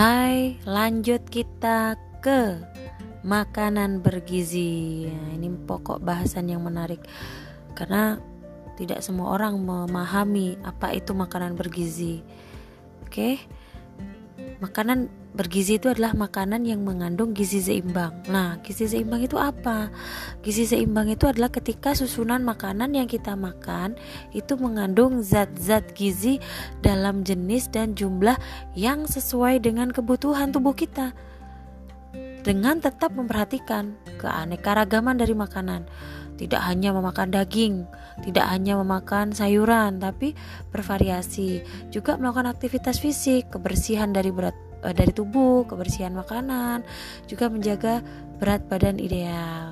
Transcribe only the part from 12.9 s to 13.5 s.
Oke.